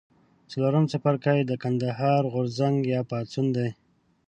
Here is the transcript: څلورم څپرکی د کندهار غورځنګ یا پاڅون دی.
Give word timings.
څلورم 0.51 0.85
څپرکی 0.91 1.39
د 1.45 1.51
کندهار 1.63 2.23
غورځنګ 2.33 2.77
یا 2.93 3.01
پاڅون 3.09 3.47
دی. 3.55 3.69